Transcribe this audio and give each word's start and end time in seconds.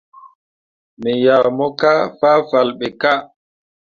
Me 1.01 1.11
yah 1.23 1.45
mo 1.57 1.65
kah 1.79 2.01
fahfalle 2.19 2.73
ɓe 2.79 2.87
kah. 3.01 3.19